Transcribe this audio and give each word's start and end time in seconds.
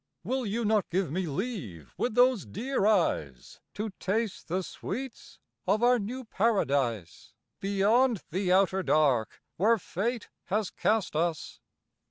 Will 0.23 0.47
you 0.47 0.65
not 0.65 0.89
give 0.89 1.11
me 1.11 1.27
leave 1.27 1.93
with 1.95 2.15
those 2.15 2.43
dear 2.47 2.87
eyes, 2.87 3.59
To 3.75 3.91
taste 3.99 4.47
the 4.47 4.63
sweets 4.63 5.37
of 5.67 5.83
our 5.83 5.99
new 5.99 6.23
paradise, 6.25 7.35
Beyond 7.59 8.23
the 8.31 8.51
outer 8.51 8.81
dark 8.81 9.43
where 9.57 9.77
fate 9.77 10.29
has 10.45 10.71
cast 10.71 11.15
us? 11.15 11.59